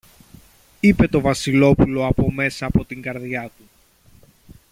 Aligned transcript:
είπε 0.79 1.07
το 1.07 1.21
Βασιλόπουλο 1.21 2.05
από 2.05 2.31
μέσα 2.31 2.65
από 2.65 2.85
την 2.85 3.01
καρδιά 3.01 3.51
του. 3.57 3.69